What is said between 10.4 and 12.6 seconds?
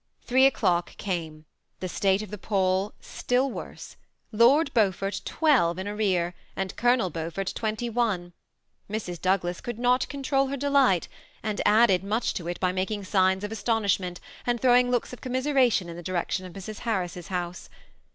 her de light, and added much to it,